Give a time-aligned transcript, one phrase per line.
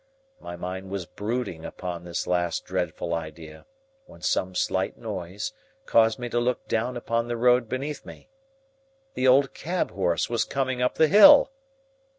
[0.39, 3.67] My mind was brooding upon this last dreadful idea
[4.07, 5.53] when some slight noise
[5.85, 8.27] caused me to look down upon the road beneath me.
[9.13, 11.51] The old cab horse was coming up the hill!